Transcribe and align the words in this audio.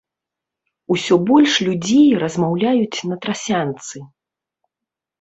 Усё 0.95 1.13
больш 1.29 1.53
людзей 1.69 2.09
размаўляюць 2.25 3.05
на 3.13 3.23
трасянцы. 3.27 4.07